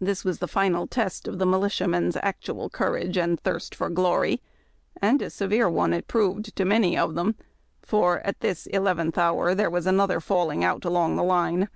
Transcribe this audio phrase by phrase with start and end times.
[0.00, 4.42] This was the final test of the militiamen's actual courage and thirst for glory,
[5.00, 7.36] and a severe one it proved to many of them,
[7.80, 11.68] for at this eleventh hour there was another fallinsc out along the line.